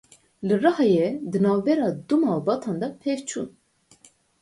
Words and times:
Li 0.47 0.55
Rihayê 0.63 1.07
di 1.31 1.39
navbera 1.43 1.87
du 2.07 2.15
malbatan 2.23 2.75
de 2.81 2.87
pevçûn. 3.01 3.47